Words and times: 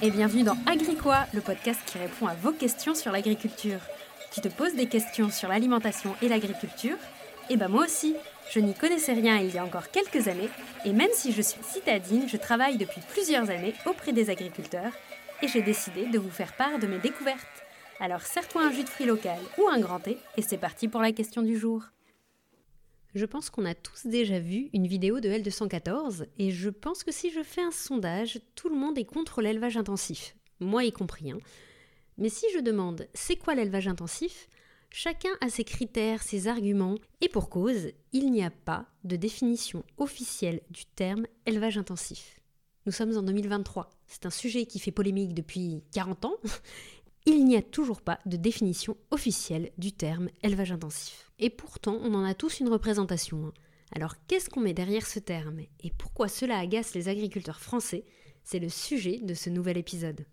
et 0.00 0.10
bienvenue 0.10 0.44
dans 0.44 0.56
Agricois, 0.66 1.26
le 1.34 1.40
podcast 1.40 1.80
qui 1.84 1.98
répond 1.98 2.28
à 2.28 2.34
vos 2.34 2.52
questions 2.52 2.94
sur 2.94 3.10
l'agriculture. 3.10 3.80
Tu 4.32 4.40
te 4.40 4.48
poses 4.48 4.74
des 4.74 4.86
questions 4.86 5.30
sur 5.30 5.48
l'alimentation 5.48 6.14
et 6.22 6.28
l'agriculture 6.28 6.96
Eh 7.50 7.56
ben 7.56 7.68
moi 7.68 7.84
aussi, 7.84 8.14
je 8.52 8.60
n'y 8.60 8.74
connaissais 8.74 9.14
rien 9.14 9.38
il 9.38 9.52
y 9.52 9.58
a 9.58 9.64
encore 9.64 9.90
quelques 9.90 10.28
années, 10.28 10.50
et 10.84 10.92
même 10.92 11.10
si 11.12 11.32
je 11.32 11.42
suis 11.42 11.62
citadine, 11.62 12.28
je 12.28 12.36
travaille 12.36 12.76
depuis 12.76 13.00
plusieurs 13.12 13.50
années 13.50 13.74
auprès 13.86 14.12
des 14.12 14.30
agriculteurs, 14.30 14.92
et 15.42 15.48
j'ai 15.48 15.62
décidé 15.62 16.06
de 16.06 16.18
vous 16.18 16.30
faire 16.30 16.52
part 16.52 16.78
de 16.78 16.86
mes 16.86 16.98
découvertes. 16.98 17.40
Alors 17.98 18.22
serre-toi 18.22 18.62
un 18.66 18.72
jus 18.72 18.84
de 18.84 18.88
fruits 18.88 19.06
local 19.06 19.38
ou 19.58 19.68
un 19.68 19.80
grand 19.80 19.98
thé, 19.98 20.18
et 20.36 20.42
c'est 20.42 20.58
parti 20.58 20.86
pour 20.86 21.00
la 21.00 21.10
question 21.10 21.42
du 21.42 21.58
jour. 21.58 21.82
Je 23.14 23.24
pense 23.24 23.50
qu'on 23.50 23.64
a 23.64 23.74
tous 23.74 24.06
déjà 24.06 24.38
vu 24.38 24.68
une 24.72 24.86
vidéo 24.86 25.20
de 25.20 25.28
L214 25.28 26.26
et 26.38 26.50
je 26.50 26.68
pense 26.68 27.04
que 27.04 27.12
si 27.12 27.30
je 27.30 27.42
fais 27.42 27.62
un 27.62 27.70
sondage, 27.70 28.40
tout 28.54 28.68
le 28.68 28.76
monde 28.76 28.98
est 28.98 29.04
contre 29.04 29.40
l'élevage 29.40 29.76
intensif, 29.76 30.36
moi 30.60 30.84
y 30.84 30.92
compris. 30.92 31.30
Hein. 31.30 31.38
Mais 32.18 32.28
si 32.28 32.46
je 32.54 32.60
demande 32.60 33.08
c'est 33.14 33.36
quoi 33.36 33.54
l'élevage 33.54 33.88
intensif, 33.88 34.48
chacun 34.90 35.30
a 35.40 35.48
ses 35.48 35.64
critères, 35.64 36.22
ses 36.22 36.48
arguments, 36.48 36.96
et 37.20 37.28
pour 37.28 37.48
cause, 37.48 37.92
il 38.12 38.30
n'y 38.30 38.44
a 38.44 38.50
pas 38.50 38.86
de 39.04 39.16
définition 39.16 39.84
officielle 39.96 40.60
du 40.70 40.84
terme 40.84 41.26
élevage 41.46 41.78
intensif. 41.78 42.40
Nous 42.86 42.92
sommes 42.92 43.16
en 43.16 43.22
2023, 43.22 43.90
c'est 44.06 44.26
un 44.26 44.30
sujet 44.30 44.64
qui 44.64 44.78
fait 44.78 44.92
polémique 44.92 45.34
depuis 45.34 45.82
40 45.92 46.24
ans, 46.24 46.36
il 47.28 47.44
n'y 47.44 47.56
a 47.56 47.62
toujours 47.62 48.00
pas 48.00 48.18
de 48.24 48.38
définition 48.38 48.96
officielle 49.10 49.70
du 49.76 49.92
terme 49.92 50.30
élevage 50.42 50.72
intensif. 50.72 51.30
Et 51.38 51.50
pourtant, 51.50 51.98
on 52.02 52.14
en 52.14 52.24
a 52.24 52.32
tous 52.32 52.60
une 52.60 52.70
représentation. 52.70 53.46
Hein. 53.46 53.52
Alors 53.94 54.14
qu'est-ce 54.26 54.48
qu'on 54.48 54.60
met 54.60 54.72
derrière 54.72 55.06
ce 55.06 55.18
terme? 55.18 55.60
Et 55.80 55.92
pourquoi 55.98 56.28
cela 56.28 56.58
agace 56.58 56.94
les 56.94 57.08
agriculteurs 57.08 57.60
français? 57.60 58.04
C'est 58.44 58.58
le 58.58 58.70
sujet 58.70 59.18
de 59.18 59.34
ce 59.34 59.50
nouvel 59.50 59.76
épisode. 59.76 60.24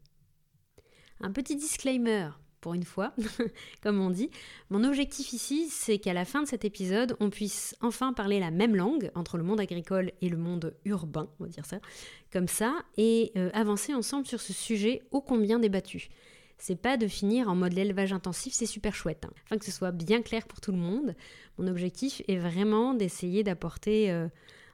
Un 1.20 1.32
petit 1.32 1.58
disclaimer, 1.58 2.30
pour 2.62 2.74
une 2.74 2.86
fois, 2.86 3.14
comme 3.82 4.00
on 4.00 4.10
dit. 4.10 4.30
Mon 4.70 4.86
objectif 4.86 5.34
ici, 5.34 5.68
c'est 5.70 6.00
qu'à 6.00 6.14
la 6.14 6.24
fin 6.24 6.44
de 6.44 6.48
cet 6.48 6.64
épisode, 6.64 7.18
on 7.20 7.30
puisse 7.30 7.76
enfin 7.82 8.14
parler 8.14 8.40
la 8.40 8.52
même 8.52 8.76
langue 8.76 9.12
entre 9.16 9.38
le 9.38 9.44
monde 9.44 9.60
agricole 9.60 10.14
et 10.22 10.30
le 10.30 10.38
monde 10.38 10.74
urbain, 10.86 11.30
on 11.40 11.44
va 11.44 11.50
dire 11.50 11.66
ça, 11.66 11.80
comme 12.32 12.48
ça, 12.48 12.74
et 12.96 13.34
euh, 13.36 13.50
avancer 13.54 13.94
ensemble 13.94 14.28
sur 14.28 14.40
ce 14.40 14.54
sujet 14.54 15.02
ô 15.12 15.20
combien 15.20 15.60
débattu 15.60 16.10
c'est 16.58 16.82
pas 16.82 16.98
de 16.98 17.08
finir 17.08 17.50
en 17.50 17.56
mode 17.56 17.74
l'élevage 17.74 18.14
intensif, 18.14 18.54
c'est 18.54 18.66
super 18.66 18.96
chouette. 18.96 19.26
Hein. 19.26 19.34
Afin 19.46 19.58
que 19.58 19.66
ce 19.66 19.72
soit 19.72 19.92
bien 19.92 20.22
clair 20.22 20.46
pour 20.48 20.62
tout 20.62 20.72
le 20.72 20.78
monde, 20.78 21.16
mon 21.58 21.68
objectif 21.68 22.22
est 22.28 22.38
vraiment 22.38 22.94
d'essayer 22.94 23.44
d'apporter 23.44 24.12
euh, 24.12 24.28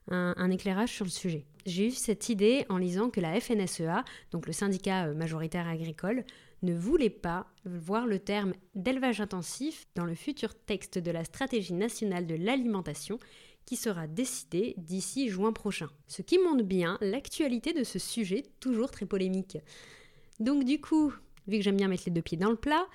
un, 0.09 0.51
éclairage 0.51 0.93
sur 0.93 1.05
le 1.05 1.11
sujet. 1.11 1.45
J'ai 1.65 1.87
eu 1.87 1.91
cette 1.91 2.29
idée 2.29 2.65
en 2.69 2.77
lisant 2.77 3.09
que 3.09 3.19
la 3.19 3.39
FNSEA, 3.39 4.03
donc 4.31 4.47
le 4.47 4.53
syndicat 4.53 5.07
euh, 5.07 5.13
majoritaire 5.13 5.67
agricole, 5.67 6.23
ne 6.63 6.75
voulait 6.75 7.09
pas 7.09 7.47
voir 7.65 8.05
le 8.05 8.19
terme 8.19 8.53
d'élevage 8.75 9.19
intensif 9.19 9.87
dans 9.95 10.05
le 10.05 10.13
futur 10.13 10.53
texte 10.53 10.99
de 10.99 11.09
la 11.09 11.23
stratégie 11.23 11.73
nationale 11.73 12.27
de 12.27 12.35
l'alimentation 12.35 13.17
qui 13.65 13.75
sera 13.75 14.07
décidé 14.07 14.75
d'ici 14.77 15.29
juin 15.29 15.53
prochain. 15.53 15.89
Ce 16.07 16.21
qui 16.21 16.37
montre 16.37 16.63
bien 16.63 16.97
l'actualité 17.01 17.73
de 17.73 17.83
ce 17.83 17.99
sujet 17.99 18.43
toujours 18.59 18.91
très 18.91 19.05
polémique. 19.05 19.57
Donc 20.39 20.63
du 20.63 20.81
coup, 20.81 21.13
vu 21.47 21.57
que 21.57 21.63
j'aime 21.63 21.77
bien 21.77 21.87
mettre 21.87 22.03
les 22.05 22.11
deux 22.11 22.21
pieds 22.21 22.37
dans 22.37 22.49
le 22.49 22.55
plat, 22.55 22.85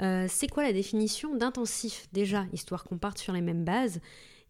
euh, 0.00 0.26
c'est 0.28 0.48
quoi 0.48 0.62
la 0.62 0.72
définition 0.72 1.34
d'intensif 1.34 2.08
déjà, 2.12 2.46
histoire 2.52 2.84
qu'on 2.84 2.98
parte 2.98 3.18
sur 3.18 3.32
les 3.32 3.40
mêmes 3.40 3.64
bases? 3.64 3.96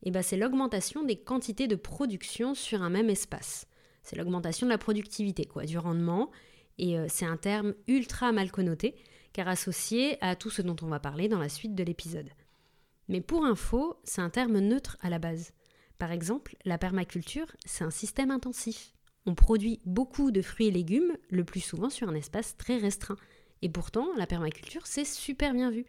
Et 0.02 0.08
eh 0.08 0.10
ben, 0.10 0.22
c'est 0.22 0.36
l'augmentation 0.36 1.04
des 1.04 1.16
quantités 1.16 1.68
de 1.68 1.74
production 1.74 2.54
sur 2.54 2.82
un 2.82 2.90
même 2.90 3.08
espace. 3.08 3.66
C'est 4.02 4.16
l'augmentation 4.16 4.66
de 4.66 4.72
la 4.72 4.78
productivité, 4.78 5.46
quoi, 5.46 5.64
du 5.64 5.78
rendement. 5.78 6.30
Et 6.78 6.98
euh, 6.98 7.06
c'est 7.08 7.24
un 7.24 7.38
terme 7.38 7.74
ultra 7.88 8.30
mal 8.30 8.52
connoté, 8.52 8.94
car 9.32 9.48
associé 9.48 10.22
à 10.22 10.36
tout 10.36 10.50
ce 10.50 10.62
dont 10.62 10.76
on 10.82 10.86
va 10.86 11.00
parler 11.00 11.28
dans 11.28 11.38
la 11.38 11.48
suite 11.48 11.74
de 11.74 11.82
l'épisode. 11.82 12.28
Mais 13.08 13.20
pour 13.20 13.44
info, 13.44 13.96
c'est 14.04 14.20
un 14.20 14.30
terme 14.30 14.58
neutre 14.58 14.96
à 15.00 15.10
la 15.10 15.18
base. 15.18 15.52
Par 15.98 16.12
exemple, 16.12 16.56
la 16.64 16.78
permaculture, 16.78 17.46
c'est 17.64 17.84
un 17.84 17.90
système 17.90 18.30
intensif. 18.30 18.92
On 19.24 19.34
produit 19.34 19.80
beaucoup 19.86 20.30
de 20.30 20.42
fruits 20.42 20.66
et 20.66 20.70
légumes, 20.70 21.16
le 21.30 21.44
plus 21.44 21.60
souvent 21.60 21.90
sur 21.90 22.08
un 22.08 22.14
espace 22.14 22.56
très 22.56 22.76
restreint. 22.76 23.16
Et 23.62 23.68
pourtant, 23.68 24.08
la 24.16 24.26
permaculture, 24.26 24.86
c'est 24.86 25.04
super 25.04 25.52
bien 25.52 25.70
vu. 25.70 25.86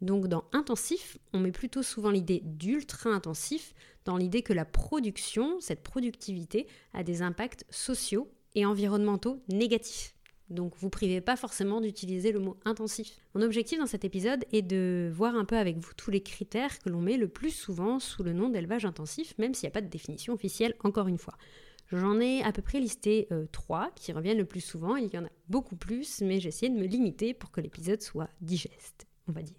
Donc 0.00 0.28
dans 0.28 0.44
intensif, 0.52 1.18
on 1.32 1.40
met 1.40 1.50
plutôt 1.50 1.82
souvent 1.82 2.10
l'idée 2.10 2.42
d'ultra 2.44 3.10
intensif, 3.10 3.74
dans 4.04 4.16
l'idée 4.16 4.42
que 4.42 4.52
la 4.52 4.64
production, 4.64 5.60
cette 5.60 5.82
productivité, 5.82 6.66
a 6.94 7.02
des 7.02 7.22
impacts 7.22 7.64
sociaux 7.70 8.30
et 8.54 8.64
environnementaux 8.64 9.42
négatifs. 9.48 10.14
Donc 10.50 10.72
vous 10.78 10.88
privez 10.88 11.20
pas 11.20 11.36
forcément 11.36 11.80
d'utiliser 11.80 12.32
le 12.32 12.38
mot 12.38 12.56
intensif. 12.64 13.18
Mon 13.34 13.42
objectif 13.42 13.78
dans 13.78 13.86
cet 13.86 14.04
épisode 14.04 14.44
est 14.52 14.62
de 14.62 15.10
voir 15.12 15.34
un 15.34 15.44
peu 15.44 15.58
avec 15.58 15.76
vous 15.76 15.92
tous 15.96 16.10
les 16.10 16.22
critères 16.22 16.78
que 16.78 16.88
l'on 16.88 17.00
met 17.00 17.18
le 17.18 17.28
plus 17.28 17.50
souvent 17.50 17.98
sous 17.98 18.22
le 18.22 18.32
nom 18.32 18.48
d'élevage 18.48 18.86
intensif, 18.86 19.34
même 19.36 19.52
s'il 19.52 19.66
n'y 19.66 19.72
a 19.72 19.74
pas 19.74 19.82
de 19.82 19.88
définition 19.88 20.32
officielle, 20.32 20.74
encore 20.84 21.08
une 21.08 21.18
fois. 21.18 21.36
J'en 21.90 22.20
ai 22.20 22.42
à 22.42 22.52
peu 22.52 22.60
près 22.60 22.80
listé 22.80 23.28
euh, 23.32 23.46
trois 23.50 23.90
qui 23.94 24.12
reviennent 24.12 24.38
le 24.38 24.44
plus 24.44 24.60
souvent. 24.60 24.96
Il 24.96 25.12
y 25.12 25.18
en 25.18 25.24
a 25.24 25.30
beaucoup 25.48 25.76
plus, 25.76 26.20
mais 26.20 26.38
j'ai 26.38 26.48
essayé 26.48 26.70
de 26.70 26.78
me 26.78 26.86
limiter 26.86 27.32
pour 27.32 27.50
que 27.50 27.60
l'épisode 27.60 28.02
soit 28.02 28.28
digeste, 28.40 29.06
on 29.26 29.32
va 29.32 29.42
dire. 29.42 29.56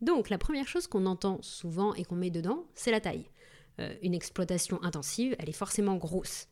Donc 0.00 0.30
la 0.30 0.38
première 0.38 0.66
chose 0.66 0.86
qu'on 0.86 1.06
entend 1.06 1.40
souvent 1.42 1.94
et 1.94 2.04
qu'on 2.04 2.16
met 2.16 2.30
dedans, 2.30 2.64
c'est 2.74 2.90
la 2.90 3.00
taille. 3.00 3.30
Euh, 3.78 3.94
une 4.02 4.14
exploitation 4.14 4.82
intensive, 4.82 5.36
elle 5.38 5.48
est 5.48 5.52
forcément 5.52 5.96
grosse. 5.96 6.48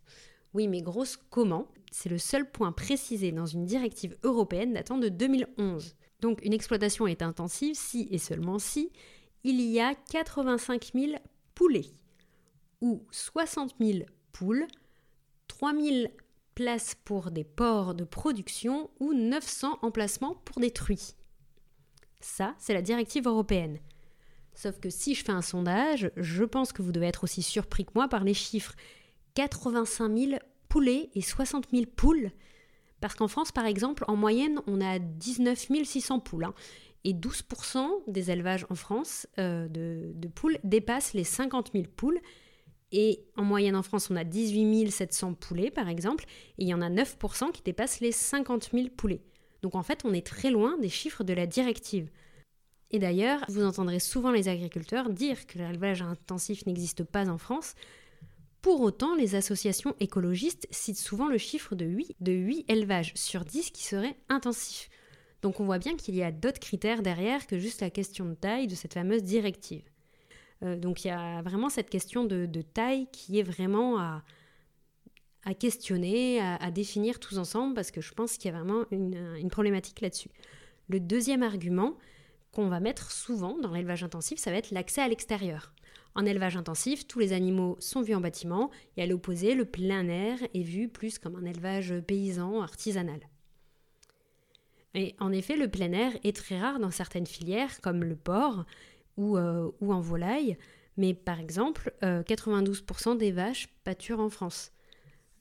Oui, 0.53 0.69
mais 0.69 0.82
grosse 0.82 1.16
comment? 1.16 1.69
C'est 1.91 2.09
le 2.09 2.19
seul 2.19 2.50
point 2.50 2.72
précisé 2.72 3.32
dans 3.32 3.47
une 3.47 3.65
directive 3.65 4.16
européenne 4.25 4.75
datant 4.75 4.99
de 4.99 5.09
2011. 5.09 5.97
Donc 6.20 6.44
une 6.44 6.53
exploitation 6.53 7.06
est 7.06 7.22
intensive 7.22 7.75
si 7.75 8.09
et 8.10 8.19
seulement 8.19 8.59
si 8.59 8.93
il 9.43 9.60
y 9.60 9.81
a 9.81 9.94
85 9.94 10.91
000 10.94 11.12
poulets 11.54 11.87
ou 12.81 13.03
60 13.10 13.75
000 13.81 14.04
poules, 14.33 14.67
3000 15.49 16.11
places 16.55 16.95
pour 17.05 17.31
des 17.31 17.45
porcs 17.45 17.95
de 17.95 18.05
production 18.05 18.91
ou 19.01 19.15
900 19.15 19.79
emplacements 19.83 20.35
pour 20.45 20.61
des 20.61 20.71
truies. 20.71 21.15
Ça, 22.21 22.55
c'est 22.59 22.75
la 22.75 22.83
directive 22.83 23.27
européenne. 23.27 23.79
Sauf 24.55 24.79
que 24.79 24.91
si 24.91 25.15
je 25.15 25.25
fais 25.25 25.33
un 25.33 25.43
sondage, 25.43 26.11
je 26.17 26.45
pense 26.45 26.73
que 26.73 26.83
vous 26.83 26.93
devez 26.93 27.07
être 27.07 27.25
aussi 27.25 27.43
surpris 27.43 27.85
que 27.85 27.93
moi 27.95 28.09
par 28.09 28.25
les 28.25 28.35
chiffres. 28.35 28.75
85 29.35 30.17
000 30.17 30.33
poulets 30.69 31.09
et 31.15 31.23
60 31.23 31.69
000 31.73 31.87
poules. 31.97 32.31
Parce 33.01 33.15
qu'en 33.15 33.29
France, 33.29 33.53
par 33.53 33.65
exemple, 33.65 34.05
en 34.09 34.17
moyenne, 34.17 34.61
on 34.67 34.81
a 34.81 34.99
19 34.99 35.59
600 35.85 36.21
poules. 36.21 36.45
Hein. 36.45 36.55
et 37.05 37.15
12% 37.15 37.87
des 38.07 38.31
élevages 38.31 38.67
en 38.69 38.75
France 38.75 39.27
euh, 39.39 39.69
de, 39.69 40.12
de 40.15 40.29
poules 40.29 40.59
dépassent 40.65 41.15
les 41.15 41.25
50 41.25 41.71
000 41.73 41.85
poules. 41.97 42.21
Et 42.93 43.25
en 43.37 43.45
moyenne 43.45 43.77
en 43.77 43.83
France, 43.83 44.11
on 44.11 44.17
a 44.17 44.25
18 44.25 44.91
700 44.91 45.34
poulets 45.34 45.71
par 45.71 45.89
exemple, 45.89 46.25
et 46.59 46.65
il 46.65 46.69
y 46.69 46.75
en 46.75 46.83
a 46.83 46.91
9% 46.91 47.53
qui 47.53 47.62
dépassent 47.62 48.01
les 48.01 48.12
50 48.12 48.71
000 48.73 48.89
poulets. 48.97 49.23
Donc 49.62 49.75
en 49.75 49.83
fait, 49.83 50.03
on 50.05 50.12
est 50.12 50.27
très 50.27 50.51
loin 50.51 50.78
des 50.78 50.89
chiffres 50.89 51.25
de 51.25 51.33
la 51.33 51.47
directive. 51.47 52.11
Et 52.91 52.99
d'ailleurs, 52.99 53.45
vous 53.49 53.65
entendrez 53.65 54.00
souvent 54.00 54.33
les 54.33 54.49
agriculteurs 54.49 55.11
dire 55.11 55.47
que 55.47 55.59
l'élevage 55.59 56.03
intensif 56.03 56.67
n'existe 56.67 57.05
pas 57.05 57.29
en 57.29 57.39
France. 57.39 57.75
Pour 58.62 58.81
autant, 58.81 59.15
les 59.15 59.37
associations 59.37 59.95
écologistes 60.00 60.67
citent 60.71 60.99
souvent 60.99 61.29
le 61.29 61.39
chiffre 61.39 61.75
de 61.75 61.84
8, 61.84 62.17
de 62.21 62.33
8 62.33 62.65
élevages 62.69 63.12
sur 63.15 63.45
10 63.45 63.71
qui 63.71 63.84
seraient 63.84 64.17
intensifs. 64.29 64.91
Donc 65.41 65.61
on 65.61 65.65
voit 65.65 65.79
bien 65.79 65.97
qu'il 65.97 66.15
y 66.15 66.23
a 66.23 66.33
d'autres 66.33 66.61
critères 66.61 67.00
derrière 67.00 67.47
que 67.47 67.59
juste 67.59 67.81
la 67.81 67.91
question 67.91 68.27
de 68.27 68.34
taille 68.34 68.67
de 68.67 68.75
cette 68.75 68.95
fameuse 68.95 69.23
directive. 69.23 69.90
Euh, 70.62 70.76
donc 70.76 71.04
il 71.04 71.09
y 71.09 71.10
a 71.10 71.43
vraiment 71.43 71.69
cette 71.69 71.91
question 71.91 72.25
de, 72.25 72.47
taille 72.62 73.09
qui 73.12 73.38
est 73.38 73.43
vraiment 73.43 73.98
à, 73.98 74.22
questionner, 75.59 76.40
à, 76.40 76.70
définir 76.70 77.19
tous 77.19 77.38
ensemble, 77.38 77.75
parce 77.75 77.90
que 77.90 78.00
je 78.00 78.12
pense 78.12 78.37
qu'il 78.37 78.50
y 78.50 78.55
a 78.55 78.58
vraiment 78.58 78.85
une, 78.90 79.49
problématique 79.50 80.00
là-dessus. 80.00 80.31
Le 80.88 81.00
deuxième 81.00 81.43
argument 81.43 81.96
qu'on 82.52 82.69
va 82.69 82.81
mettre 82.81 83.11
souvent 83.11 83.56
dans 83.58 83.73
l'élevage 83.73 84.05
intensif, 84.05 84.38
ça 84.38 84.50
va 84.50 84.58
être 84.58 84.70
l'accès 84.70 85.00
à 85.00 85.08
l'extérieur. 85.08 85.73
En 86.17 86.26
élevage 86.26 86.56
intensif, 86.56 87.06
tous 87.06 87.20
les 87.20 87.32
animaux 87.32 87.76
sont 87.79 88.02
vus 88.02 88.14
en 88.14 88.20
bâtiment, 88.20 88.70
et 88.96 89.02
à 89.02 89.06
l'opposé, 89.06 89.55
le 89.55 89.64
plein 89.64 90.08
air 90.08 90.38
est 90.55 90.62
vu 90.62 90.88
plus 90.88 91.19
comme 91.19 91.37
un 91.37 91.44
élevage 91.44 91.94
paysan, 92.06 92.61
artisanal. 92.61 93.20
Et 94.94 95.14
en 95.20 95.31
effet, 95.31 95.56
le 95.56 95.69
plein 95.69 95.93
air 95.93 96.12
est 96.25 96.35
très 96.35 96.58
rare 96.58 96.81
dans 96.81 96.90
certaines 96.90 97.26
filières, 97.26 97.81
comme 97.81 98.02
le 98.02 98.17
porc, 98.17 98.64
euh, 99.20 99.70
ou, 99.81 99.93
en 99.93 100.00
volaille. 100.00 100.56
Mais 100.96 101.14
par 101.14 101.40
exemple, 101.40 101.93
92% 102.02 103.11
euh, 103.11 103.14
des 103.14 103.32
vaches 103.32 103.69
pâturent 103.84 104.20
en 104.20 104.31
France. 104.31 104.72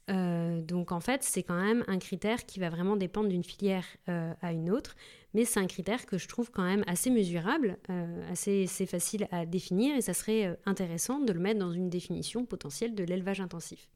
Euh, 0.10 0.62
donc 0.62 0.92
en 0.92 1.00
fait, 1.00 1.24
c'est 1.24 1.44
quand 1.44 1.60
même 1.60 1.84
un 1.88 2.00
critère 2.00 2.46
qui 2.46 2.60
va 2.60 2.70
vraiment 2.70 2.96
dépendre 2.96 3.30
d'une 3.30 3.44
filière 3.44 3.86
à 4.08 4.54
une 4.54 4.72
autre, 4.72 4.96
mais 5.34 5.46
c'est 5.46 5.60
un 5.60 5.68
critère 5.68 6.06
que 6.06 6.18
je 6.18 6.28
trouve 6.28 6.50
quand 6.50 6.64
même 6.64 6.84
assez 6.88 7.10
mesurable, 7.10 7.78
assez, 8.32 8.64
assez, 8.64 8.86
facile 8.86 9.28
à 9.32 9.46
définir, 9.46 9.96
et 9.96 10.02
ça 10.02 10.14
serait 10.14 10.58
intéressant 10.66 11.20
de 11.20 11.32
le 11.32 11.40
mettre 11.40 11.60
dans 11.60 11.72
une 11.72 11.90
définition 11.90 12.46
potentielle 12.46 12.96
de 12.96 13.04
l'élevage 13.04 13.40
intensif. 13.40 13.90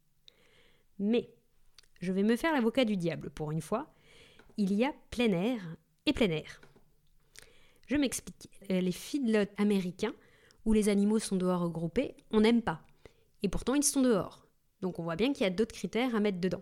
Mais 0.99 1.29
je 1.99 2.11
vais 2.11 2.23
me 2.23 2.35
faire 2.35 2.53
l'avocat 2.53 2.85
du 2.85 2.97
diable 2.97 3.29
pour 3.31 3.51
une 3.51 3.61
fois. 3.61 3.87
Il 4.57 4.73
y 4.73 4.85
a 4.85 4.93
plein 5.09 5.31
air 5.31 5.61
et 6.05 6.13
plein 6.13 6.29
air. 6.29 6.61
Je 7.87 7.95
m'explique. 7.95 8.49
Euh, 8.71 8.81
les 8.81 8.91
feedlots 8.91 9.51
américains, 9.57 10.13
où 10.65 10.73
les 10.73 10.89
animaux 10.89 11.19
sont 11.19 11.35
dehors 11.35 11.61
regroupés, 11.61 12.15
on 12.31 12.41
n'aime 12.41 12.61
pas. 12.61 12.81
Et 13.41 13.49
pourtant, 13.49 13.75
ils 13.75 13.83
sont 13.83 14.01
dehors. 14.01 14.47
Donc 14.81 14.99
on 14.99 15.03
voit 15.03 15.15
bien 15.15 15.33
qu'il 15.33 15.43
y 15.43 15.47
a 15.47 15.49
d'autres 15.49 15.75
critères 15.75 16.15
à 16.15 16.19
mettre 16.19 16.39
dedans. 16.39 16.61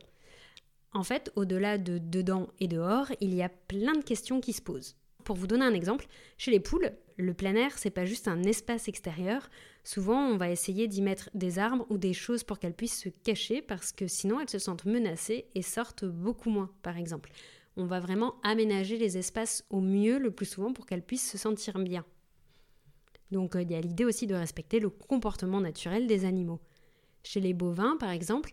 En 0.94 1.03
fait, 1.03 1.31
au-delà 1.35 1.77
de 1.77 2.00
dedans 2.00 2.50
et 2.59 2.68
dehors, 2.68 3.07
il 3.21 3.33
y 3.33 3.41
a 3.41 3.50
plein 3.50 3.94
de 3.94 4.03
questions 4.03 4.41
qui 4.41 4.53
se 4.53 4.62
posent. 4.62 4.97
Pour 5.23 5.35
vous 5.35 5.47
donner 5.47 5.65
un 5.65 5.73
exemple, 5.73 6.07
chez 6.38 6.51
les 6.51 6.59
poules, 6.59 6.91
le 7.15 7.33
plein 7.33 7.56
air, 7.56 7.77
c'est 7.77 7.91
pas 7.91 8.06
juste 8.06 8.27
un 8.27 8.44
espace 8.44 8.88
extérieur. 8.88 9.50
Souvent, 9.83 10.19
on 10.19 10.38
va 10.38 10.50
essayer 10.50 10.88
d'y 10.88 11.01
mettre 11.01 11.29
des 11.33 11.59
arbres 11.59 11.85
ou 11.89 11.97
des 11.97 12.13
choses 12.13 12.44
pour 12.44 12.59
qu'elles 12.59 12.74
puissent 12.74 13.00
se 13.00 13.09
cacher 13.09 13.62
parce 13.62 13.91
que 13.91 14.07
sinon 14.07 14.39
elles 14.39 14.50
se 14.50 14.59
sentent 14.59 14.85
menacées 14.85 15.45
et 15.56 15.62
sortent 15.62 16.06
beaucoup 16.06 16.50
moins, 16.50 16.71
par 16.81 16.97
exemple. 16.97 17.31
On 17.77 17.85
va 17.85 18.00
vraiment 18.00 18.35
aménager 18.44 18.97
les 18.97 19.18
espaces 19.18 19.63
au 19.69 19.79
mieux 19.79 20.19
le 20.19 20.31
plus 20.31 20.45
souvent 20.45 20.73
pour 20.73 20.85
qu'elles 20.85 21.06
puissent 21.06 21.31
se 21.31 21.38
sentir 21.38 21.79
bien. 21.79 22.06
Donc 23.31 23.56
euh, 23.56 23.62
il 23.62 23.71
y 23.71 23.75
a 23.75 23.81
l'idée 23.81 24.06
aussi 24.06 24.27
de 24.27 24.35
respecter 24.35 24.79
le 24.79 24.89
comportement 24.89 25.62
naturel 25.62 26.07
des 26.07 26.25
animaux. 26.25 26.59
Chez 27.23 27.39
les 27.39 27.53
bovins, 27.53 27.97
par 27.97 28.09
exemple, 28.09 28.51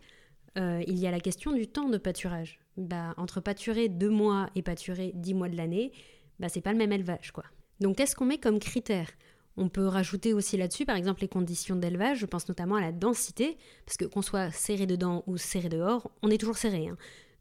euh, 0.59 0.83
il 0.87 0.99
y 0.99 1.07
a 1.07 1.11
la 1.11 1.21
question 1.21 1.53
du 1.53 1.67
temps 1.67 1.89
de 1.89 1.99
pâturage. 1.99 2.61
Bah, 2.77 3.15
entre 3.17 3.41
pâturer 3.41 3.89
deux 3.89 4.11
mois 4.11 4.51
et 4.55 4.63
pâturer 4.63 5.13
dix 5.15 5.35
mois 5.35 5.49
de 5.49 5.57
l'année, 5.57 5.93
bah, 6.39 6.49
c'est 6.49 6.61
pas 6.61 6.73
le 6.73 6.79
même 6.79 6.93
élevage, 6.93 7.33
quoi. 7.33 7.45
Donc, 7.81 7.97
qu'est-ce 7.97 8.15
qu'on 8.15 8.25
met 8.25 8.39
comme 8.39 8.59
critère 8.59 9.09
On 9.57 9.69
peut 9.69 9.87
rajouter 9.87 10.33
aussi 10.33 10.57
là-dessus, 10.57 10.85
par 10.85 10.97
exemple, 10.97 11.21
les 11.23 11.29
conditions 11.29 11.77
d'élevage. 11.77 12.19
Je 12.19 12.27
pense 12.27 12.49
notamment 12.49 12.77
à 12.77 12.81
la 12.81 12.93
densité, 12.93 13.57
parce 13.85 13.97
que 13.97 14.05
qu'on 14.05 14.23
soit 14.23 14.51
serré 14.51 14.87
dedans 14.87 15.23
ou 15.27 15.37
serré 15.37 15.69
dehors, 15.69 16.11
on 16.23 16.31
est 16.31 16.39
toujours 16.39 16.59
serré. 16.59 16.89
Hein. 16.89 16.97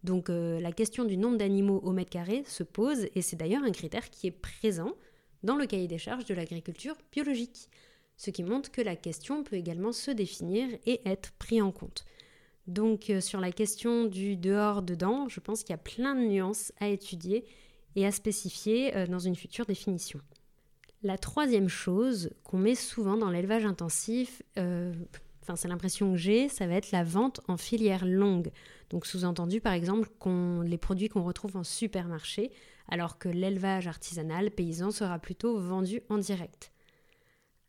Donc, 0.08 0.30
euh, 0.30 0.62
la 0.62 0.72
question 0.72 1.04
du 1.04 1.18
nombre 1.18 1.38
d'animaux 1.38 1.82
au 1.84 1.92
mètre 1.92 2.10
carré 2.10 2.44
se 2.48 2.64
pose, 2.64 3.08
et 3.14 3.22
c'est 3.22 3.36
d'ailleurs 3.36 3.64
un 3.64 3.72
critère 3.72 4.10
qui 4.10 4.28
est 4.28 4.32
présent 4.32 4.94
dans 5.44 5.58
le 5.58 5.66
cahier 5.66 5.90
des 5.90 5.98
charges 5.98 6.24
de 6.24 6.34
l'agriculture 6.34 6.96
biologique. 7.12 7.70
Ce 8.16 8.32
qui 8.32 8.42
montre 8.42 8.72
que 8.72 8.80
la 8.80 8.96
question 8.96 9.44
peut 9.44 9.58
également 9.58 9.92
se 9.92 10.10
définir 10.10 10.70
et 10.86 11.02
être 11.06 11.34
pris 11.34 11.62
en 11.62 11.74
compte. 11.74 12.06
Donc 12.68 13.10
euh, 13.10 13.20
sur 13.20 13.42
la 13.42 13.52
question 13.52 14.06
du 14.06 14.38
dehors-dedans, 14.38 15.28
je 15.28 15.42
pense 15.42 15.64
qu'il 15.64 15.72
y 15.72 15.74
a 15.74 15.78
plein 15.78 16.16
de 16.16 16.22
nuances 16.22 16.72
à 16.80 16.88
étudier 16.88 17.44
et 17.98 18.06
à 18.06 18.12
spécifier 18.14 18.96
euh, 18.96 19.08
dans 19.08 19.20
une 19.20 19.36
future 19.36 19.66
définition. 19.66 20.22
La 21.04 21.18
troisième 21.18 21.68
chose 21.68 22.32
qu'on 22.46 22.60
met 22.60 22.76
souvent 22.76 23.18
dans 23.18 23.30
l'élevage 23.30 23.66
intensif, 23.66 24.42
enfin 24.56 25.56
c'est 25.56 25.68
l'impression 25.68 26.12
que 26.14 26.18
j'ai, 26.18 26.48
ça 26.48 26.66
va 26.66 26.76
être 26.76 26.92
la 26.92 27.04
vente 27.04 27.42
en 27.50 27.58
filière 27.58 28.06
longue. 28.06 28.52
Donc 28.90 29.06
sous-entendu 29.06 29.62
par 29.62 29.74
exemple 29.74 30.10
les 30.66 30.78
produits 30.78 31.10
qu'on 31.10 31.24
retrouve 31.24 31.58
en 31.58 31.64
supermarché, 31.64 32.52
alors 32.88 33.18
que 33.18 33.30
l'élevage 33.30 33.88
artisanal 33.88 34.52
paysan 34.52 34.92
sera 34.92 35.20
plutôt 35.20 35.60
vendu 35.60 36.02
en 36.10 36.18
direct. 36.18 36.72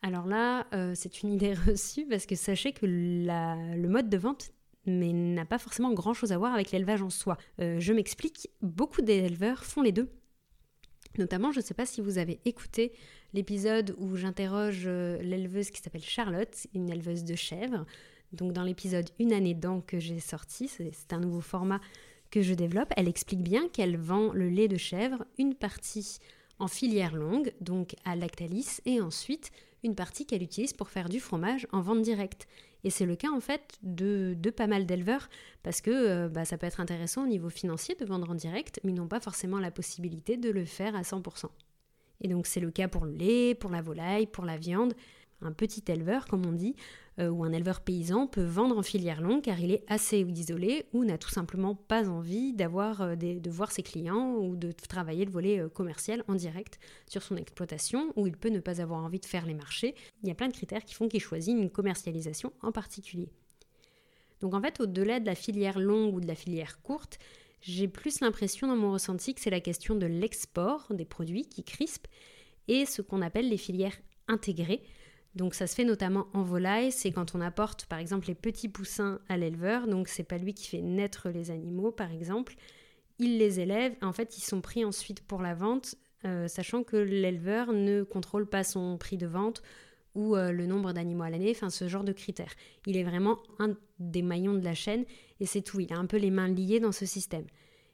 Alors 0.03 0.27
là, 0.27 0.67
c'est 0.95 1.23
une 1.23 1.33
idée 1.33 1.55
reçue 1.67 2.07
parce 2.07 2.25
que 2.25 2.37
sachez 2.37 2.73
que 2.73 2.87
le 2.87 3.89
mode 3.89 4.09
de 4.09 4.17
vente 4.17 4.53
mais 4.89 5.13
n'a 5.13 5.45
pas 5.45 5.59
forcément 5.59 5.93
grand-chose 5.93 6.33
à 6.33 6.39
voir 6.39 6.55
avec 6.55 6.71
l'élevage 6.71 7.03
en 7.03 7.11
soi. 7.11 7.37
Euh, 7.61 7.79
je 7.79 7.93
m'explique, 7.93 8.49
beaucoup 8.63 9.03
d'éleveurs 9.03 9.65
font 9.65 9.83
les 9.83 9.93
deux. 9.93 10.11
Notamment, 11.19 11.53
je 11.53 11.61
ne 11.61 11.65
sais 11.65 11.75
pas 11.75 11.87
si 11.87 12.01
vous 12.01 12.19
avez 12.19 12.41
écouté 12.45 12.93
l'épisode 13.33 13.95
où 13.99 14.17
j'interroge 14.17 14.85
euh, 14.87 15.19
l'éleveuse 15.21 15.71
qui 15.71 15.81
s'appelle 15.81 16.03
Charlotte, 16.03 16.67
une 16.75 16.91
éleveuse 16.91 17.25
de 17.25 17.35
chèvres. 17.35 17.85
Donc 18.33 18.53
dans 18.53 18.63
l'épisode 18.63 19.09
Une 19.19 19.33
année 19.33 19.55
d'an 19.55 19.81
que 19.81 19.99
j'ai 19.99 20.21
sorti, 20.21 20.69
c'est 20.69 21.13
un 21.13 21.21
nouveau 21.21 21.41
format 21.41 21.81
que 22.31 22.43
je 22.43 22.55
développe, 22.55 22.93
elle 22.97 23.09
explique 23.09 23.43
bien 23.43 23.69
qu'elle 23.69 23.97
vend 23.97 24.33
le 24.33 24.49
lait 24.49 24.69
de 24.69 24.77
chèvre, 24.77 25.25
une 25.39 25.55
partie 25.55 26.19
en 26.59 26.69
filière 26.69 27.15
longue, 27.15 27.53
donc 27.61 27.95
à 28.05 28.17
Lactalis, 28.17 28.81
et 28.85 29.01
ensuite 29.01 29.51
une 29.85 29.95
partie 29.95 30.27
qu'elle 30.27 30.43
utilise 30.43 30.73
pour 30.73 30.91
faire 30.91 31.09
du 31.09 31.21
fromage 31.21 31.67
en 31.73 31.81
vente 31.81 32.03
directe. 32.03 32.49
Et 32.85 32.91
c'est 32.91 33.07
le 33.07 33.17
cas 33.17 33.31
en 33.31 33.41
fait 33.41 33.79
de, 33.83 34.37
pas 34.57 34.67
mal 34.67 34.87
d'éleveurs 34.87 35.29
parce 35.63 35.81
que 35.81 35.91
euh, 35.91 36.29
bah, 36.29 36.45
ça 36.45 36.59
peut 36.59 36.67
être 36.67 36.81
intéressant 36.81 37.25
au 37.25 37.27
niveau 37.27 37.49
financier 37.49 37.95
de 37.95 38.05
vendre 38.05 38.31
en 38.31 38.35
direct, 38.35 38.81
mais 38.85 38.93
ils 38.93 38.95
n'ont 38.95 39.09
pas 39.09 39.21
forcément 39.21 39.59
la 39.59 39.71
possibilité 39.71 40.37
de 40.37 40.51
le 40.51 40.65
faire 40.65 40.95
à 40.95 41.03
100%. 41.03 41.47
Et 42.21 42.29
donc 42.29 42.47
c'est 42.47 42.61
le 42.61 42.71
cas 42.71 42.89
pour 42.89 43.05
le 43.05 43.13
lait, 43.13 43.55
pour 43.55 43.71
la 43.71 43.83
volaille, 43.83 44.27
pour 44.27 44.45
la 44.45 44.57
viande. 44.57 44.95
Un 45.41 45.53
petit 45.53 45.85
éleveur, 45.87 46.27
comme 46.27 46.45
on 46.47 46.53
dit, 46.53 46.75
euh, 47.19 47.29
ou 47.31 47.45
un 47.45 47.53
éleveur 47.53 47.81
paysan 47.81 48.27
peut 48.27 48.45
vendre 48.45 48.79
en 48.79 48.83
filière 48.83 49.21
longue 49.21 49.43
car 49.43 49.59
il 49.61 49.73
est 49.73 49.85
assez 49.89 50.21
isolé 50.21 50.87
ou 50.93 51.05
n'a 51.05 51.19
tout 51.19 51.31
simplement 51.31 51.75
pas 51.75 52.09
envie 52.09 52.53
d'avoir 52.53 53.03
euh, 53.03 53.17
de 53.17 53.51
voir 53.51 53.73
ses 53.73 53.83
clients 53.83 54.35
ou 54.37 54.57
de 54.57 54.73
travailler 54.73 55.25
le 55.25 55.31
volet 55.31 55.59
euh, 55.59 55.69
commercial 55.69 56.23
en 56.29 56.35
direct 56.35 56.79
sur 57.09 57.23
son 57.23 57.37
exploitation 57.37 58.13
ou 58.17 58.27
il 58.27 58.37
peut 58.37 58.51
ne 58.51 58.61
pas 58.61 58.81
avoir 58.81 59.03
envie 59.03 59.21
de 59.21 59.27
faire 59.27 59.47
les 59.47 59.55
marchés. 59.55 59.95
Il 60.23 60.29
y 60.29 60.31
a 60.31 60.35
plein 60.35 60.49
de 60.49 60.53
critères 60.53 60.85
qui 60.85 60.95
font 60.95 61.09
qu'il 61.09 61.21
choisit 61.21 61.57
une 61.57 61.71
commercialisation 61.71 62.53
en 62.63 62.73
particulier. 62.73 63.31
Donc 64.41 64.55
en 64.55 64.63
fait, 64.63 64.81
au-delà 64.81 65.19
de 65.19 65.27
la 65.27 65.35
filière 65.35 65.79
longue 65.79 66.15
ou 66.15 66.21
de 66.21 66.27
la 66.29 66.37
filière 66.37 66.81
courte, 66.83 67.19
j'ai 67.61 67.89
plus 67.89 68.21
l'impression 68.21 68.69
dans 68.69 68.77
mon 68.77 68.93
ressenti 68.93 69.35
que 69.35 69.41
c'est 69.41 69.51
la 69.51 69.61
question 69.61 69.97
de 69.97 70.07
l'export 70.07 70.87
des 70.91 71.05
produits 71.05 71.47
qui 71.47 71.65
crispent 71.65 72.07
et 72.69 72.87
ce 72.87 73.03
qu'on 73.03 73.23
appelle 73.23 73.49
les 73.49 73.57
filières 73.57 73.97
intégrées, 74.29 74.83
donc 75.35 75.55
ça 75.55 75.67
se 75.67 75.75
fait 75.75 75.85
notamment 75.85 76.27
en 76.33 76.43
volaille, 76.43 76.91
c'est 76.91 77.13
quand 77.13 77.35
on 77.35 77.41
apporte 77.41 77.87
par 77.87 77.99
exemple 77.99 78.29
les 78.29 78.35
petits 78.35 78.69
poussins 78.69 79.21
à 79.29 79.37
l'éleveur, 79.37 79.87
donc 79.87 80.09
c'est 80.09 80.25
pas 80.25 80.39
lui 80.39 80.55
qui 80.55 80.67
fait 80.67 80.83
naître 80.83 81.29
les 81.29 81.51
animaux 81.51 81.93
par 81.93 82.11
exemple, 82.13 82.55
il 83.19 83.39
les 83.39 83.61
élève, 83.61 83.95
en 84.03 84.13
fait 84.13 84.37
ils 84.39 84.43
sont 84.43 84.61
pris 84.61 84.85
ensuite 84.85 85.23
pour 85.23 85.43
la 85.43 85.55
vente, 85.55 85.97
euh, 86.25 86.49
sachant 86.49 86.83
que 86.83 86.97
l'éleveur 86.97 87.73
ne 87.73 88.03
contrôle 88.03 88.47
pas 88.47 88.65
son 88.65 88.99
prix 88.99 89.17
de 89.17 89.27
vente 89.27 89.63
ou 90.15 90.35
euh, 90.35 90.51
le 90.51 90.67
nombre 90.67 90.93
d'animaux 90.93 91.23
à 91.23 91.31
l'année, 91.31 91.53
enfin 91.55 91.71
ce 91.71 91.87
genre 91.87 92.05
de 92.05 92.13
critères. 92.13 92.53
Il 92.87 92.97
est 92.97 93.05
vraiment 93.05 93.39
un 93.61 93.77
des 94.01 94.23
maillons 94.23 94.55
de 94.55 94.65
la 94.65 94.75
chaîne 94.75 95.05
et 95.39 95.47
c'est 95.47 95.63
tout, 95.63 95.79
il 95.79 95.93
a 95.93 95.97
un 95.97 96.07
peu 96.07 96.17
les 96.17 96.31
mains 96.31 96.49
liées 96.49 96.81
dans 96.81 96.93
ce 96.93 97.07
système. 97.07 97.47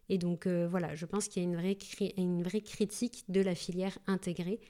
Et 0.09 0.17
donc 0.19 0.47
euh, 0.47 0.67
voilà, 0.69 0.95
je 0.95 1.05
pense 1.05 1.29
qu'il 1.29 1.43
y 1.43 1.47
a 1.47 1.49
une 1.49 1.57
vraie, 1.57 1.77
une 2.17 2.43
vraie 2.43 2.63
critique 2.63 3.25
de 3.29 3.41
la 3.41 3.55
filière 3.55 3.99
intégrée 4.07 4.61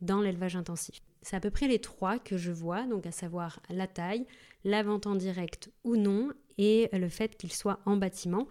dans 0.00 0.20
l'élevage 0.20 0.56
intensif. 0.56 1.02
C'est 1.22 1.36
à 1.36 1.40
peu 1.40 1.50
près 1.50 1.68
les 1.68 1.78
trois 1.78 2.18
que 2.18 2.36
je 2.36 2.50
vois, 2.50 2.84
donc 2.86 3.06
à 3.06 3.12
savoir 3.12 3.60
la 3.70 3.86
taille, 3.86 4.26
la 4.64 4.82
vente 4.82 5.06
en 5.06 5.14
direct 5.14 5.70
ou 5.84 5.96
non, 5.96 6.30
et 6.58 6.88
le 6.92 7.08
fait 7.08 7.36
qu'il 7.36 7.52
soit 7.52 7.80
en 7.86 7.96
bâtiment. 7.96 8.46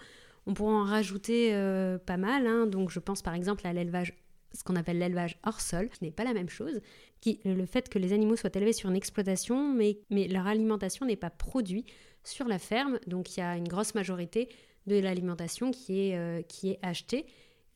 On 0.47 0.53
pourrait 0.53 0.73
en 0.73 0.83
rajouter 0.83 1.54
euh, 1.54 1.97
pas 1.97 2.18
mal, 2.18 2.47
hein. 2.47 2.66
donc 2.66 2.90
je 2.90 2.99
pense 2.99 3.21
par 3.21 3.35
exemple 3.35 3.66
à 3.68 3.73
l'élevage, 3.73 4.13
ce 4.54 4.63
qu'on 4.63 4.75
appelle 4.75 4.97
l'élevage 4.97 5.37
hors 5.45 5.61
sol, 5.61 5.90
qui 5.90 6.04
n'est 6.04 6.11
pas 6.11 6.23
la 6.23 6.33
même 6.33 6.49
chose, 6.49 6.81
qui, 7.19 7.40
le 7.45 7.66
fait 7.66 7.90
que 7.90 7.99
les 7.99 8.11
animaux 8.13 8.35
soient 8.35 8.49
élevés 8.56 8.73
sur 8.73 8.90
une 8.90 8.95
exploitation, 8.95 9.71
mais, 9.73 9.99
leur 10.09 10.47
alimentation 10.47 11.06
n'est 11.06 11.16
pas 11.16 11.30
produite 11.30 11.87
sur 12.23 12.47
la 12.47 12.57
ferme, 12.57 12.99
donc 13.06 13.37
il 13.37 13.42
y 13.42 13.44
a 13.44 13.56
une 13.56 13.68
grosse 13.68 13.94
majorité 13.94 14.49
de 14.87 14.97
l'alimentation 14.97 15.71
qui, 15.71 16.09
est 16.09 16.18
euh, 16.18 16.42
qui 16.42 16.71
est 16.71 16.80
achetée 16.81 17.25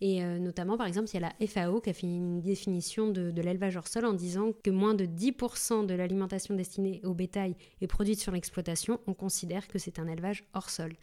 et 0.02 0.24
euh, 0.24 0.40
notamment, 0.40 0.78
par 0.78 0.88
exemple, 0.88 1.10
il 1.10 1.22
y 1.22 1.24
a 1.24 1.32
la 1.40 1.48
FAO 1.48 1.80
qui 1.80 1.90
a 1.90 1.94
fait 1.94 2.08
une 2.08 2.42
définition 2.42 3.10
de, 3.10 3.32
l'élevage 3.42 3.78
hors 3.78 3.88
sol 3.88 4.06
en 4.06 4.14
disant 4.14 4.52
que 4.64 4.70
moins 4.70 4.94
de 4.94 5.06
10% 5.06 5.86
de 5.86 5.94
l'alimentation 5.94 6.54
destinée 6.54 7.00
au 7.04 7.14
bétail 7.14 7.56
est 7.82 7.88
produite 7.88 8.20
sur 8.20 8.32
l'exploitation, 8.32 9.00
on 9.08 9.14
considère 9.14 9.68
que 9.68 9.80
c'est 9.80 10.00
un 10.00 10.08
élevage 10.08 10.44
hors 10.54 10.70
sol. 10.70 10.94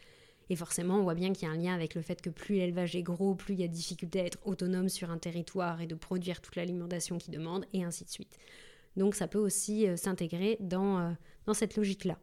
Et 0.51 0.57
forcément, 0.57 0.97
on 0.97 1.03
voit 1.05 1.15
bien 1.15 1.33
qu'il 1.33 1.49
y 1.49 1.51
a 1.51 1.55
un 1.55 1.57
lien 1.57 1.75
avec 1.75 1.95
le 1.95 2.03
fait 2.03 2.21
que 2.21 2.29
plus 2.29 2.57
l'élevage 2.57 2.95
est 2.95 3.03
gros, 3.03 3.35
plus 3.35 3.55
il 3.55 3.61
y 3.61 3.65
a 3.65 3.69
difficulté 3.69 4.21
à 4.21 4.27
être 4.27 4.39
autonome 4.45 4.91
sur 4.91 5.11
un 5.11 5.17
territoire 5.17 5.81
et 5.81 5.87
de 5.87 5.95
produire 5.95 6.43
toute 6.43 6.57
l'alimentation 6.57 7.17
qu'il 7.17 7.33
demande, 7.33 7.65
et 7.73 7.85
ainsi 7.85 8.05
de 8.05 8.11
suite. 8.11 8.37
Donc 8.97 9.15
ça 9.15 9.27
peut 9.27 9.39
aussi 9.39 9.89
euh, 9.89 9.97
s'intégrer 9.97 10.59
dans, 10.61 10.99
euh, 10.99 11.11
dans 11.47 11.55
cette 11.55 11.77
logique-là. 11.77 12.19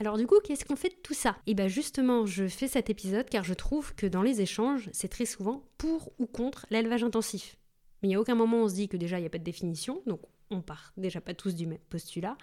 Alors 0.00 0.16
du 0.16 0.26
coup, 0.26 0.40
qu'est-ce 0.42 0.64
qu'on 0.64 0.76
fait 0.76 0.88
de 0.88 1.00
tout 1.02 1.14
ça? 1.14 1.36
Et 1.46 1.52
eh 1.52 1.54
bien 1.54 1.68
justement, 1.68 2.26
je 2.26 2.48
fais 2.48 2.66
cet 2.66 2.90
épisode 2.90 3.28
car 3.28 3.44
je 3.44 3.54
trouve 3.54 3.94
que 3.94 4.06
dans 4.06 4.22
les 4.22 4.40
échanges, 4.40 4.90
c'est 4.92 5.08
très 5.08 5.24
souvent 5.24 5.62
pour 5.78 6.12
ou 6.18 6.26
contre 6.26 6.66
l'élevage 6.70 7.04
intensif. 7.04 7.56
Mais 8.02 8.08
il 8.08 8.10
n'y 8.10 8.16
a 8.16 8.20
aucun 8.20 8.34
moment 8.34 8.62
où 8.62 8.64
on 8.64 8.68
se 8.68 8.74
dit 8.74 8.88
que 8.88 8.96
déjà 8.96 9.18
il 9.18 9.22
n'y 9.22 9.26
a 9.26 9.30
pas 9.30 9.38
de 9.38 9.44
définition, 9.44 10.02
donc 10.06 10.20
on 10.50 10.62
part 10.62 10.92
déjà 10.96 11.20
pas 11.20 11.34
tous 11.34 11.54
du 11.54 11.66
même 11.66 11.78
postulat. 11.90 12.36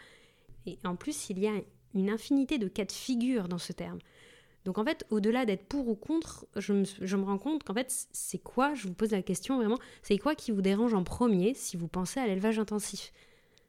Et 0.65 0.79
en 0.85 0.95
plus, 0.95 1.29
il 1.29 1.39
y 1.39 1.47
a 1.47 1.53
une 1.93 2.09
infinité 2.09 2.57
de 2.57 2.67
cas 2.67 2.85
de 2.85 2.91
figure 2.91 3.47
dans 3.47 3.57
ce 3.57 3.73
terme. 3.73 3.99
Donc 4.63 4.77
en 4.77 4.85
fait, 4.85 5.05
au-delà 5.09 5.45
d'être 5.45 5.65
pour 5.65 5.89
ou 5.89 5.95
contre, 5.95 6.45
je 6.55 6.73
me, 6.73 6.83
je 6.85 7.17
me 7.17 7.23
rends 7.23 7.39
compte 7.39 7.63
qu'en 7.63 7.73
fait, 7.73 8.07
c'est 8.11 8.37
quoi, 8.37 8.73
je 8.75 8.87
vous 8.87 8.93
pose 8.93 9.11
la 9.11 9.23
question 9.23 9.57
vraiment, 9.57 9.79
c'est 10.03 10.17
quoi 10.17 10.35
qui 10.35 10.51
vous 10.51 10.61
dérange 10.61 10.93
en 10.93 11.03
premier 11.03 11.53
si 11.53 11.77
vous 11.77 11.87
pensez 11.87 12.19
à 12.19 12.27
l'élevage 12.27 12.59
intensif? 12.59 13.11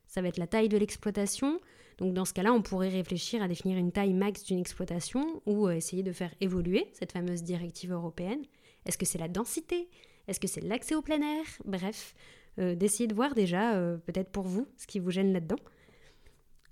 Ça 0.06 0.20
va 0.20 0.28
être 0.28 0.36
la 0.36 0.46
taille 0.46 0.68
de 0.68 0.76
l'exploitation, 0.76 1.60
donc 2.02 2.14
dans 2.14 2.24
ce 2.24 2.32
cas-là, 2.32 2.52
on 2.52 2.62
pourrait 2.62 2.88
réfléchir 2.88 3.42
à 3.42 3.48
définir 3.48 3.78
une 3.78 3.92
taille 3.92 4.12
max 4.12 4.42
d'une 4.42 4.58
exploitation 4.58 5.40
ou 5.46 5.68
euh, 5.68 5.76
essayer 5.76 6.02
de 6.02 6.10
faire 6.10 6.34
évoluer 6.40 6.88
cette 6.94 7.12
fameuse 7.12 7.44
directive 7.44 7.92
européenne. 7.92 8.42
Est-ce 8.84 8.98
que 8.98 9.06
c'est 9.06 9.18
la 9.18 9.28
densité? 9.28 9.88
Est-ce 10.26 10.40
que 10.40 10.48
c'est 10.48 10.62
l'accès 10.62 10.96
au 10.96 11.02
plein 11.02 11.22
air? 11.22 11.44
Bref, 11.64 12.16
euh, 12.58 12.74
d'essayer 12.74 13.06
de 13.06 13.14
voir 13.14 13.34
déjà, 13.34 13.76
euh, 13.76 13.98
peut-être 13.98 14.30
pour 14.30 14.48
vous, 14.48 14.66
ce 14.76 14.88
qui 14.88 14.98
vous 14.98 15.12
gêne 15.12 15.32
là-dedans. 15.32 15.60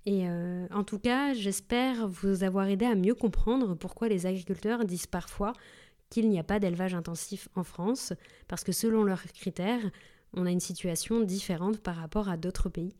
Et 0.05 0.25
en 0.27 0.83
tout 0.83 0.97
cas, 0.97 1.35
j'espère 1.35 2.07
vous 2.07 2.43
avoir 2.43 2.67
aidé 2.67 2.85
à 2.85 2.95
mieux 2.95 3.13
comprendre 3.13 3.75
pourquoi 3.75 4.09
les 4.09 4.25
agriculteurs 4.25 4.83
disent 4.83 5.05
parfois 5.05 5.53
qu'il 6.09 6.27
n'y 6.27 6.39
a 6.39 6.43
pas 6.43 6.59
d'élevage 6.59 6.95
intensif 6.95 7.49
en 7.55 7.63
France, 7.63 8.11
parce 8.47 8.63
que 8.63 8.71
selon 8.71 9.03
leurs 9.03 9.23
critères, 9.25 9.91
on 10.33 10.47
a 10.47 10.51
une 10.51 10.59
situation 10.59 11.19
différente 11.21 11.77
par 11.77 11.97
rapport 11.97 12.29
à 12.29 12.37
d'autres 12.37 12.67
pays. 12.67 12.95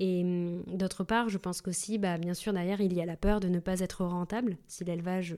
Et 0.00 0.22
hum, 0.22 0.62
d'autre 0.66 1.04
part, 1.04 1.28
je 1.28 1.38
pense 1.38 1.60
qu'aussi, 1.60 1.98
bah, 1.98 2.18
bien 2.18 2.34
sûr, 2.34 2.52
derrière, 2.52 2.80
il 2.80 2.92
y 2.92 3.00
a 3.00 3.06
la 3.06 3.16
peur 3.16 3.40
de 3.40 3.48
ne 3.48 3.60
pas 3.60 3.80
être 3.80 4.04
rentable 4.04 4.56
si 4.66 4.84
l'élevage 4.84 5.36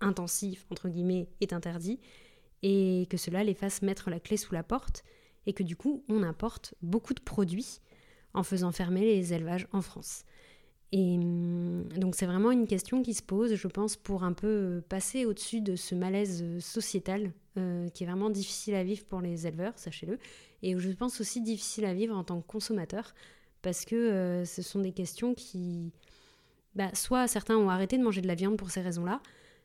intensif, 0.00 0.66
entre 0.70 0.88
guillemets, 0.88 1.28
est 1.40 1.52
interdit, 1.52 2.00
et 2.62 3.06
que 3.10 3.16
cela 3.16 3.44
les 3.44 3.54
fasse 3.54 3.82
mettre 3.82 4.10
la 4.10 4.20
clé 4.20 4.36
sous 4.36 4.54
la 4.54 4.62
porte, 4.62 5.04
et 5.46 5.52
que 5.52 5.62
du 5.62 5.76
coup, 5.76 6.04
on 6.08 6.22
importe 6.22 6.74
beaucoup 6.82 7.14
de 7.14 7.20
produits 7.20 7.80
en 8.34 8.42
faisant 8.42 8.72
fermer 8.72 9.02
les 9.02 9.32
élevages 9.32 9.68
en 9.72 9.80
France. 9.80 10.24
Et 10.92 11.16
hum, 11.18 11.88
donc 11.96 12.14
c'est 12.14 12.26
vraiment 12.26 12.50
une 12.50 12.66
question 12.66 13.02
qui 13.02 13.14
se 13.14 13.22
pose, 13.22 13.54
je 13.54 13.68
pense, 13.68 13.96
pour 13.96 14.22
un 14.22 14.32
peu 14.32 14.82
passer 14.88 15.24
au-dessus 15.24 15.60
de 15.60 15.76
ce 15.76 15.94
malaise 15.94 16.44
sociétal 16.60 17.32
euh, 17.56 17.88
qui 17.88 18.04
est 18.04 18.06
vraiment 18.06 18.30
difficile 18.30 18.74
à 18.74 18.84
vivre 18.84 19.04
pour 19.06 19.20
les 19.20 19.46
éleveurs, 19.46 19.72
sachez-le, 19.76 20.18
et 20.62 20.78
je 20.78 20.90
pense 20.90 21.20
aussi 21.20 21.40
difficile 21.40 21.84
à 21.84 21.94
vivre 21.94 22.16
en 22.16 22.24
tant 22.24 22.40
que 22.40 22.46
consommateur, 22.46 23.14
parce 23.64 23.84
que 23.84 23.96
euh, 23.96 24.44
ce 24.44 24.62
sont 24.62 24.78
des 24.78 24.92
questions 24.92 25.34
qui... 25.34 25.90
Bah, 26.76 26.90
soit 26.92 27.26
certains 27.28 27.56
ont 27.56 27.70
arrêté 27.70 27.98
de 27.98 28.02
manger 28.02 28.20
de 28.20 28.26
la 28.26 28.34
viande 28.34 28.56
pour 28.56 28.70
ces 28.70 28.80
raisons-là, 28.80 29.20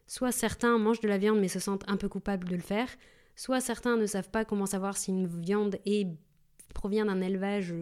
soit 0.08 0.32
certains 0.32 0.78
mangent 0.78 1.02
de 1.02 1.08
la 1.08 1.18
viande 1.18 1.40
mais 1.40 1.48
se 1.48 1.60
sentent 1.60 1.84
un 1.88 1.98
peu 1.98 2.08
coupables 2.08 2.48
de 2.48 2.56
le 2.56 2.62
faire, 2.62 2.88
soit 3.36 3.62
certains 3.62 3.98
ne 3.98 4.06
savent 4.06 4.30
pas 4.30 4.46
comment 4.46 4.66
savoir 4.66 4.96
si 4.96 5.12
une 5.12 5.28
viande 5.28 5.80
provient 6.74 7.06
d'un 7.06 7.22
élevage 7.22 7.74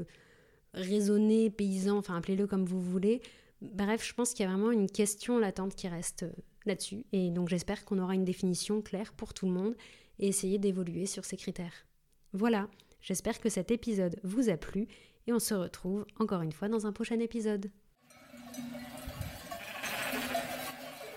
raisonné, 0.73 1.49
paysan, 1.49 1.97
enfin 1.97 2.15
appelez-le 2.15 2.47
comme 2.47 2.65
vous 2.65 2.81
voulez. 2.81 3.21
Bref, 3.61 4.05
je 4.05 4.13
pense 4.13 4.33
qu'il 4.33 4.45
y 4.45 4.47
a 4.47 4.51
vraiment 4.51 4.71
une 4.71 4.89
question 4.89 5.39
latente 5.39 5.75
qui 5.75 5.87
reste 5.87 6.23
euh, 6.23 6.31
là-dessus. 6.65 7.05
Et 7.11 7.31
donc 7.31 7.49
j'espère 7.49 7.85
qu'on 7.85 7.99
aura 7.99 8.13
une 8.15 8.25
définition 8.25 8.81
claire 8.81 9.13
pour 9.13 9.33
tout 9.33 9.45
le 9.45 9.51
monde 9.51 9.75
et 10.19 10.27
essayer 10.27 10.57
d'évoluer 10.57 11.05
sur 11.05 11.25
ces 11.25 11.37
critères. 11.37 11.85
Voilà, 12.33 12.69
j'espère 13.01 13.39
que 13.39 13.49
cet 13.49 13.71
épisode 13.71 14.19
vous 14.23 14.49
a 14.49 14.57
plu 14.57 14.87
et 15.27 15.33
on 15.33 15.39
se 15.39 15.53
retrouve 15.53 16.05
encore 16.19 16.41
une 16.41 16.51
fois 16.51 16.69
dans 16.69 16.87
un 16.87 16.91
prochain 16.91 17.19
épisode. 17.19 17.69